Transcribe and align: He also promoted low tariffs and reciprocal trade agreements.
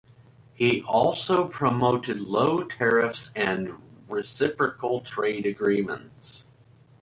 He 0.55 0.81
also 0.81 1.47
promoted 1.47 2.19
low 2.21 2.63
tariffs 2.63 3.29
and 3.35 3.79
reciprocal 4.09 5.01
trade 5.01 5.45
agreements. 5.45 6.45